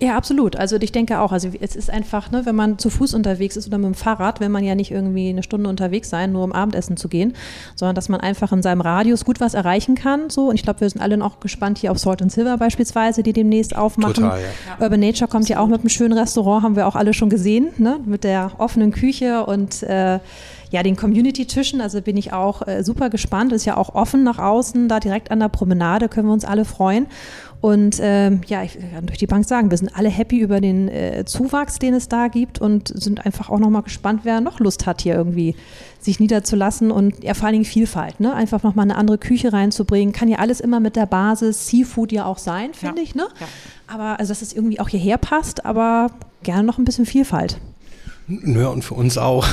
[0.00, 0.56] Ja, absolut.
[0.56, 3.68] Also ich denke auch, also es ist einfach, ne, wenn man zu Fuß unterwegs ist
[3.68, 6.52] oder mit dem Fahrrad, will man ja nicht irgendwie eine Stunde unterwegs sein, nur um
[6.52, 7.34] Abendessen zu gehen,
[7.76, 10.28] sondern dass man einfach in seinem Radius gut was erreichen kann.
[10.28, 10.48] So.
[10.48, 13.32] Und ich glaube, wir sind alle noch gespannt hier auf Salt and Silver beispielsweise, die
[13.32, 14.14] demnächst aufmachen.
[14.14, 14.84] Total, ja.
[14.84, 17.68] Urban Nature kommt ja auch mit einem schönen Restaurant, haben wir auch alle schon gesehen,
[17.78, 18.00] ne?
[18.04, 20.18] mit der offenen Küche und äh,
[20.72, 23.52] ja, den Community-Tischen, also bin ich auch äh, super gespannt.
[23.52, 26.64] Ist ja auch offen nach außen, da direkt an der Promenade können wir uns alle
[26.64, 27.06] freuen.
[27.60, 30.88] Und ähm, ja, ich kann durch die Bank sagen, wir sind alle happy über den
[30.88, 34.86] äh, Zuwachs, den es da gibt und sind einfach auch nochmal gespannt, wer noch Lust
[34.86, 35.54] hat, hier irgendwie
[36.00, 38.34] sich niederzulassen und ja, vor allen Dingen Vielfalt, ne?
[38.34, 40.12] Einfach nochmal eine andere Küche reinzubringen.
[40.12, 43.02] Kann ja alles immer mit der Basis Seafood ja auch sein, finde ja.
[43.04, 43.28] ich, ne?
[43.38, 43.46] Ja.
[43.86, 46.10] Aber also, dass es irgendwie auch hierher passt, aber
[46.42, 47.58] gerne noch ein bisschen Vielfalt.
[48.40, 49.46] Nö, und für uns auch.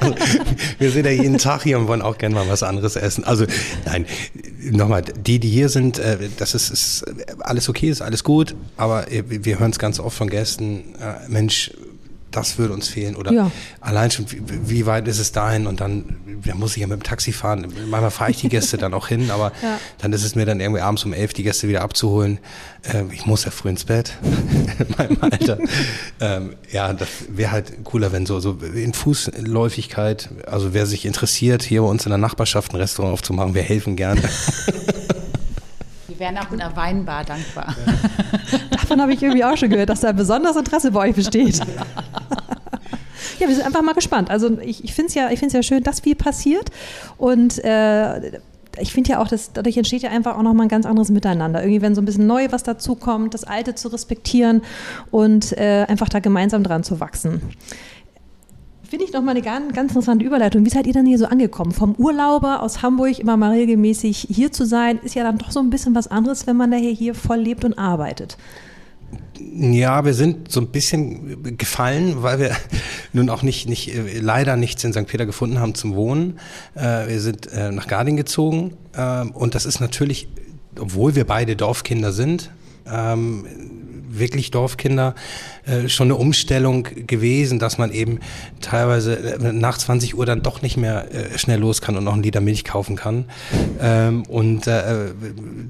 [0.00, 0.14] also,
[0.78, 3.24] wir sind ja jeden Tag hier und wollen auch gerne mal was anderes essen.
[3.24, 3.46] Also
[3.84, 4.06] nein,
[4.70, 7.04] nochmal, die, die hier sind, äh, das ist, ist
[7.40, 11.28] alles okay, ist alles gut, aber äh, wir hören es ganz oft von Gästen, äh,
[11.28, 11.72] Mensch,
[12.30, 13.16] das würde uns fehlen.
[13.16, 13.50] Oder ja.
[13.80, 15.66] allein schon, wie, wie, weit ist es dahin?
[15.66, 17.66] Und dann, da muss ich ja mit dem Taxi fahren.
[17.88, 19.78] Manchmal fahre ich die Gäste dann auch hin, aber ja.
[19.98, 22.38] dann ist es mir dann irgendwie abends um elf, die Gäste wieder abzuholen.
[22.84, 24.14] Ähm, ich muss ja früh ins Bett
[24.78, 25.58] in meinem Alter.
[26.20, 31.62] ähm, ja, das wäre halt cooler, wenn so, so in Fußläufigkeit, also wer sich interessiert,
[31.62, 34.22] hier bei uns in der Nachbarschaft ein Restaurant aufzumachen, wir helfen gerne.
[36.08, 37.74] Wir wären auch in einer Weinbar dankbar.
[38.70, 41.60] Davon habe ich irgendwie auch schon gehört, dass da ein besonderes Interesse bei euch besteht.
[43.50, 44.30] Wir sind einfach mal gespannt.
[44.30, 46.70] Also ich, ich finde es ja, ja schön, dass viel passiert.
[47.18, 48.38] Und äh,
[48.78, 51.60] ich finde ja auch, dass dadurch entsteht ja einfach auch nochmal ein ganz anderes Miteinander.
[51.60, 54.62] Irgendwie, wenn so ein bisschen neu was dazukommt, das Alte zu respektieren
[55.10, 57.42] und äh, einfach da gemeinsam dran zu wachsen.
[58.88, 60.64] Finde ich nochmal eine ganz, ganz interessante Überleitung.
[60.64, 61.72] Wie seid ihr denn hier so angekommen?
[61.72, 65.58] Vom Urlauber aus Hamburg immer mal regelmäßig hier zu sein, ist ja dann doch so
[65.58, 68.36] ein bisschen was anderes, wenn man daher hier voll lebt und arbeitet.
[69.52, 72.56] Ja, wir sind so ein bisschen gefallen, weil wir
[73.12, 75.06] nun auch nicht, nicht leider nichts in St.
[75.06, 76.38] Peter gefunden haben zum Wohnen.
[76.74, 80.28] Äh, wir sind äh, nach Garding gezogen ähm, und das ist natürlich,
[80.78, 82.50] obwohl wir beide Dorfkinder sind,
[82.86, 83.44] ähm,
[84.18, 85.14] wirklich Dorfkinder
[85.66, 88.20] äh, schon eine Umstellung gewesen, dass man eben
[88.60, 92.12] teilweise äh, nach 20 Uhr dann doch nicht mehr äh, schnell los kann und noch
[92.12, 93.26] einen Liter Milch kaufen kann.
[93.80, 95.12] Ähm, und äh,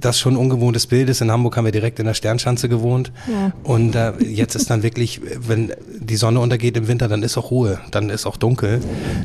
[0.01, 1.21] das schon ein ungewohntes Bild ist.
[1.21, 3.13] In Hamburg haben wir direkt in der Sternschanze gewohnt.
[3.31, 3.53] Ja.
[3.63, 7.81] Und jetzt ist dann wirklich, wenn die Sonne untergeht im Winter, dann ist auch Ruhe,
[7.91, 8.81] dann ist auch dunkel.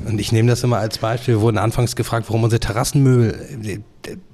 [0.07, 1.35] Und ich nehme das immer als Beispiel.
[1.35, 3.83] Wir wurden anfangs gefragt, warum unsere Terrassenmöbel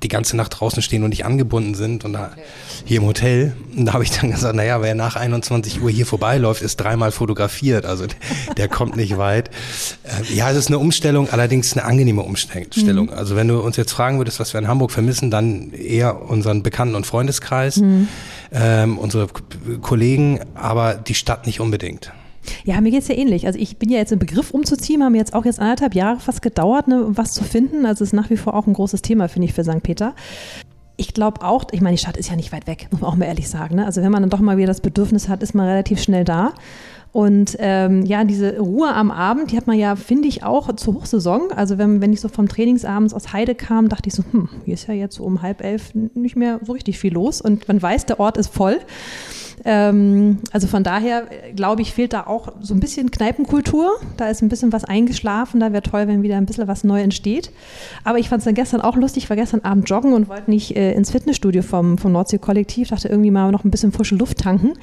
[0.03, 2.31] die ganze Nacht draußen stehen und nicht angebunden sind und da
[2.85, 3.53] hier im Hotel.
[3.75, 7.11] Und da habe ich dann gesagt, naja, wer nach 21 Uhr hier vorbeiläuft, ist dreimal
[7.11, 7.85] fotografiert.
[7.85, 8.05] Also
[8.57, 9.49] der kommt nicht weit.
[10.03, 13.07] Äh, ja, es ist eine Umstellung, allerdings eine angenehme Umstellung.
[13.07, 13.13] Mhm.
[13.13, 16.63] Also wenn du uns jetzt fragen würdest, was wir in Hamburg vermissen, dann eher unseren
[16.63, 18.07] Bekannten- und Freundeskreis, mhm.
[18.51, 19.27] ähm, unsere
[19.81, 22.11] Kollegen, aber die Stadt nicht unbedingt.
[22.65, 23.45] Ja, mir geht es ja ähnlich.
[23.45, 26.41] Also ich bin ja jetzt im Begriff umzuziehen, haben jetzt auch jetzt anderthalb Jahre fast
[26.41, 27.85] gedauert, ne, was zu finden.
[27.85, 29.83] Also es ist nach wie vor auch ein großes Thema, finde ich, für St.
[29.83, 30.13] Peter.
[30.97, 33.15] Ich glaube auch, ich meine, die Stadt ist ja nicht weit weg, muss man auch
[33.15, 33.75] mal ehrlich sagen.
[33.75, 33.85] Ne?
[33.85, 36.53] Also wenn man dann doch mal wieder das Bedürfnis hat, ist man relativ schnell da.
[37.13, 40.93] Und ähm, ja, diese Ruhe am Abend, die hat man ja, finde ich, auch zur
[40.93, 41.51] Hochsaison.
[41.53, 44.75] Also wenn, wenn ich so vom Trainingsabends aus Heide kam, dachte ich so, hm, hier
[44.75, 47.41] ist ja jetzt so um halb elf nicht mehr so richtig viel los.
[47.41, 48.77] Und man weiß, der Ort ist voll.
[49.63, 53.91] Ähm, also von daher, glaube ich, fehlt da auch so ein bisschen Kneipenkultur.
[54.17, 55.59] Da ist ein bisschen was eingeschlafen.
[55.59, 57.51] Da wäre toll, wenn wieder ein bisschen was neu entsteht.
[58.03, 59.23] Aber ich fand es dann gestern auch lustig.
[59.23, 62.89] Ich war gestern Abend joggen und wollte nicht äh, ins Fitnessstudio vom, vom Nordsee-Kollektiv.
[62.89, 64.73] Dachte irgendwie mal noch ein bisschen frische Luft tanken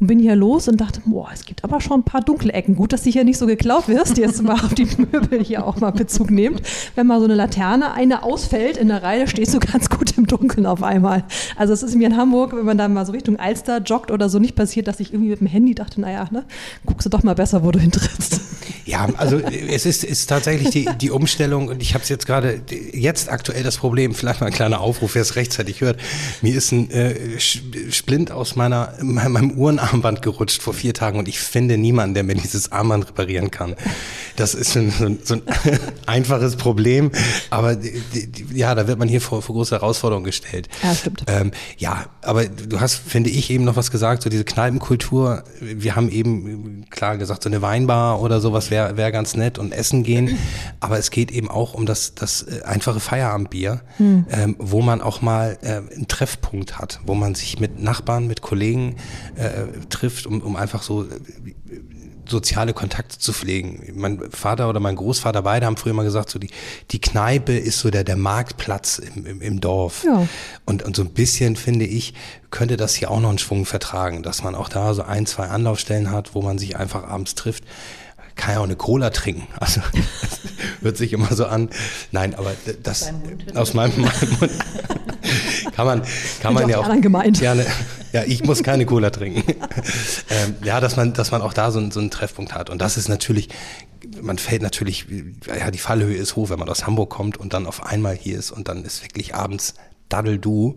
[0.00, 2.76] und bin hier los und dachte, boah, es gibt aber schon ein paar dunkle Ecken.
[2.76, 4.18] Gut, dass du hier nicht so geklaut wirst.
[4.18, 6.62] Jetzt mal auf die Möbel hier auch mal Bezug nehmt.
[6.94, 10.26] Wenn mal so eine Laterne, eine ausfällt in der Reihe, stehst du ganz gut im
[10.26, 11.24] Dunkeln auf einmal.
[11.56, 14.27] Also es ist mir in Hamburg, wenn man da mal so Richtung Alster joggt oder
[14.28, 16.44] so nicht passiert, dass ich irgendwie mit dem Handy dachte, naja, ne,
[16.86, 18.40] guckst du doch mal besser, wo du hintrittst.
[18.84, 22.62] Ja, also es ist, ist tatsächlich die, die Umstellung und ich habe es jetzt gerade,
[22.92, 26.00] jetzt aktuell das Problem, vielleicht mal ein kleiner Aufruf, wer es rechtzeitig hört.
[26.40, 31.38] Mir ist ein äh, Splint aus meiner, meinem Uhrenarmband gerutscht vor vier Tagen und ich
[31.38, 33.74] finde niemanden, der mir dieses Armband reparieren kann.
[34.38, 35.42] Das ist so ein, so ein
[36.06, 37.10] einfaches Problem,
[37.50, 40.68] aber die, die, ja, da wird man hier vor, vor große Herausforderungen gestellt.
[40.82, 41.24] Ja, stimmt.
[41.26, 45.42] Ähm, ja, aber du hast, finde ich, eben noch was gesagt, so diese Kneipenkultur.
[45.60, 49.72] Wir haben eben klar gesagt, so eine Weinbar oder sowas wäre wär ganz nett und
[49.72, 50.38] essen gehen.
[50.78, 54.26] Aber es geht eben auch um das, das äh, einfache Feierabendbier, hm.
[54.30, 58.40] ähm, wo man auch mal äh, einen Treffpunkt hat, wo man sich mit Nachbarn, mit
[58.40, 58.96] Kollegen
[59.34, 61.06] äh, trifft, um, um einfach so
[62.28, 63.92] soziale Kontakte zu pflegen.
[63.94, 66.50] Mein Vater oder mein Großvater beide haben früher mal gesagt, so die,
[66.90, 70.04] die Kneipe ist so der, der Marktplatz im, im, im Dorf.
[70.04, 70.26] Ja.
[70.64, 72.14] Und, und so ein bisschen, finde ich,
[72.50, 75.48] könnte das hier auch noch einen Schwung vertragen, dass man auch da so ein, zwei
[75.48, 77.64] Anlaufstellen hat, wo man sich einfach abends trifft
[78.38, 79.46] kann ja auch eine Cola trinken.
[79.60, 79.82] Also
[80.80, 81.68] hört sich immer so an.
[82.12, 82.52] Nein, aber
[82.84, 83.12] das
[83.54, 84.12] aus meinem Mund
[85.76, 86.02] kann man
[86.40, 87.40] kann man ja auch gemeint.
[87.40, 87.66] gerne.
[88.12, 89.42] Ja, ich muss keine Cola trinken.
[90.30, 92.96] ähm, ja, dass man dass man auch da so, so einen Treffpunkt hat und das
[92.96, 93.48] ist natürlich
[94.20, 95.06] man fällt natürlich,
[95.46, 98.38] ja, die Fallhöhe ist hoch, wenn man aus Hamburg kommt und dann auf einmal hier
[98.38, 99.74] ist und dann ist wirklich abends
[100.08, 100.76] Daddel-Du.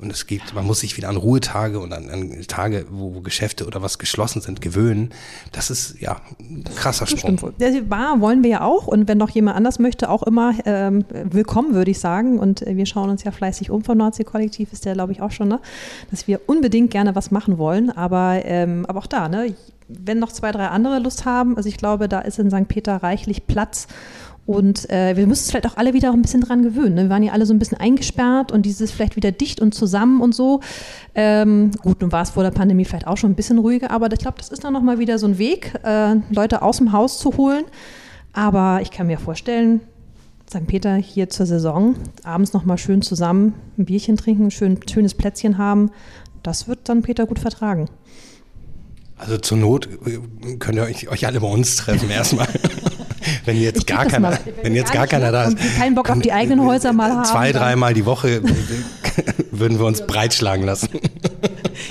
[0.00, 3.20] Und es gibt, man muss sich wieder an Ruhetage und an, an Tage, wo, wo,
[3.20, 5.10] Geschäfte oder was geschlossen sind, gewöhnen.
[5.52, 7.38] Das ist ja ein krasser Sprung.
[7.38, 7.60] Stimmt.
[7.60, 8.88] Der Bar wollen wir ja auch.
[8.88, 12.40] Und wenn noch jemand anders möchte, auch immer ähm, willkommen, würde ich sagen.
[12.40, 15.30] Und äh, wir schauen uns ja fleißig um vom Nordsee-Kollektiv, ist der, glaube ich, auch
[15.30, 15.60] schon, ne?
[16.10, 17.90] dass wir unbedingt gerne was machen wollen.
[17.90, 19.54] Aber, ähm, aber auch da, ne?
[19.88, 22.68] wenn noch zwei, drei andere Lust haben, also ich glaube, da ist in St.
[22.68, 23.86] Peter reichlich Platz
[24.44, 26.94] und äh, wir müssen es vielleicht auch alle wieder auch ein bisschen dran gewöhnen.
[26.94, 27.02] Ne?
[27.04, 30.20] Wir waren ja alle so ein bisschen eingesperrt und dieses vielleicht wieder dicht und zusammen
[30.20, 30.60] und so.
[31.14, 34.10] Ähm, gut, nun war es vor der Pandemie vielleicht auch schon ein bisschen ruhiger, aber
[34.12, 37.18] ich glaube, das ist dann nochmal wieder so ein Weg, äh, Leute aus dem Haus
[37.18, 37.64] zu holen.
[38.32, 39.80] Aber ich kann mir vorstellen,
[40.50, 40.66] St.
[40.66, 45.56] Peter hier zur Saison, abends nochmal schön zusammen ein Bierchen trinken, ein schön, schönes Plätzchen
[45.56, 45.90] haben,
[46.42, 47.88] das wird dann Peter gut vertragen.
[49.16, 50.18] Also zur Not äh,
[50.58, 52.48] könnt ihr euch, euch alle bei uns treffen erstmal.
[53.44, 55.56] wenn jetzt gar keiner, wenn jetzt gar keiner da ist.
[55.78, 57.24] Keinen Bock auf die eigenen Häuser mal haben.
[57.24, 58.42] Zwei, dreimal die Woche
[59.50, 60.88] würden wir uns breitschlagen lassen.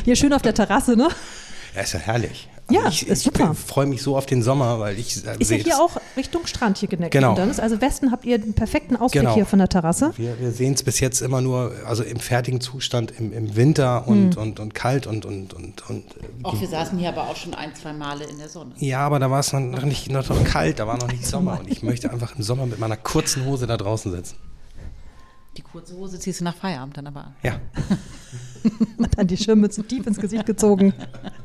[0.04, 1.10] Hier schön auf der Terrasse, ne?
[1.76, 2.50] Ja, ist ja herrlich.
[2.72, 3.52] Ja, ich, ist super.
[3.54, 6.46] Ich freue mich so auf den Sommer, weil ich äh, Ist ja hier auch Richtung
[6.48, 7.12] Strand hier geneckt.
[7.12, 7.36] Genau.
[7.36, 9.36] Also Westen habt ihr einen perfekten Ausblick genau.
[9.36, 10.14] hier von der Terrasse.
[10.16, 14.08] Wir, wir sehen es bis jetzt immer nur, also im fertigen Zustand im, im Winter
[14.08, 14.42] und, hm.
[14.42, 16.04] und, und kalt und und und und.
[16.44, 18.72] Auch wir saßen hier aber auch schon ein, zwei Male in der Sonne.
[18.78, 21.70] Ja, aber da war es noch nicht noch kalt, da war noch nicht Sommer und
[21.70, 24.36] ich möchte einfach im Sommer mit meiner kurzen Hose da draußen sitzen.
[25.58, 27.36] Die kurze Hose ziehst du nach Feierabend dann aber an.
[27.44, 27.60] Ja.
[28.98, 30.94] Und dann die Schirmmütze tief ins Gesicht gezogen.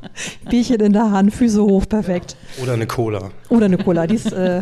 [0.49, 2.35] Bierchen in der Hand, Füße hoch, perfekt.
[2.61, 3.31] Oder eine Cola.
[3.49, 4.07] Oder eine Cola.
[4.07, 4.61] Die ist, äh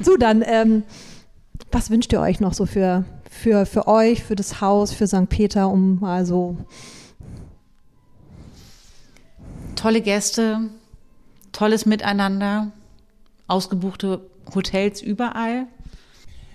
[0.00, 0.82] so, dann, ähm,
[1.72, 5.28] was wünscht ihr euch noch so für, für, für euch, für das Haus, für St.
[5.28, 6.56] Peter, um mal so.
[9.76, 10.70] Tolle Gäste,
[11.52, 12.72] tolles Miteinander,
[13.48, 14.20] ausgebuchte
[14.54, 15.66] Hotels überall.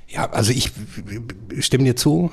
[0.08, 0.72] Ja, also ich
[1.60, 2.32] stimme dir zu.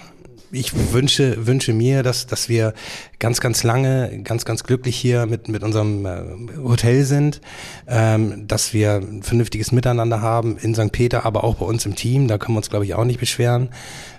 [0.52, 2.72] Ich wünsche, wünsche mir, dass, dass wir
[3.18, 6.22] ganz, ganz lange, ganz, ganz glücklich hier mit, mit unserem äh,
[6.62, 7.40] Hotel sind,
[7.88, 10.92] ähm, dass wir ein vernünftiges Miteinander haben in St.
[10.92, 12.28] Peter, aber auch bei uns im Team.
[12.28, 13.70] Da können wir uns, glaube ich, auch nicht beschweren.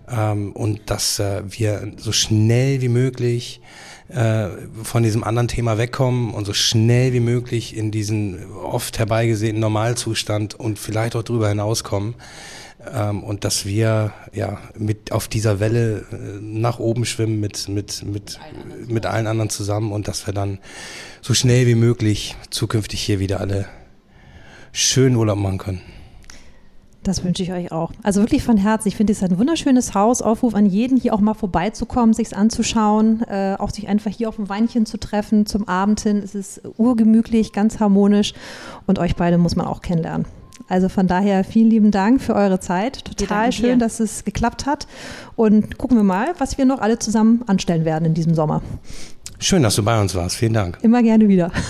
[0.10, 3.62] Ähm, und dass äh, wir so schnell wie möglich
[4.10, 4.48] äh,
[4.84, 10.56] von diesem anderen Thema wegkommen und so schnell wie möglich in diesen oft herbeigesehenen Normalzustand
[10.56, 12.16] und vielleicht auch drüber hinauskommen
[12.94, 18.04] ähm, und dass wir ja mit auf dieser Welle äh, nach oben schwimmen mit mit
[18.06, 18.40] mit
[18.88, 20.60] mit allen anderen zusammen und dass wir dann
[21.22, 23.66] so schnell wie möglich zukünftig hier wieder alle
[24.72, 25.82] schön Urlaub machen können.
[27.08, 27.94] Das wünsche ich euch auch.
[28.04, 28.90] Also wirklich von Herzen.
[28.90, 30.22] Ich finde, es ist ein wunderschönes Haus.
[30.22, 34.38] Aufruf an jeden, hier auch mal vorbeizukommen, sich anzuschauen, äh, auch sich einfach hier auf
[34.38, 36.18] ein Weinchen zu treffen zum Abend hin.
[36.18, 38.34] Es ist urgemütlich, ganz harmonisch
[38.88, 40.26] und euch beide muss man auch kennenlernen.
[40.68, 43.06] Also von daher vielen lieben Dank für eure Zeit.
[43.18, 44.88] Total schön, dass es geklappt hat.
[45.36, 48.62] Und gucken wir mal, was wir noch alle zusammen anstellen werden in diesem Sommer.
[49.40, 50.36] Schön, dass du bei uns warst.
[50.36, 50.80] Vielen Dank.
[50.82, 51.52] Immer gerne wieder.